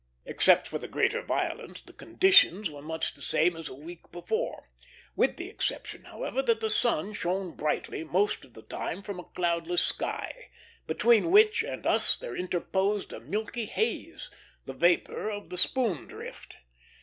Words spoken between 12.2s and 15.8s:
interposed a milky haze, the vapor of the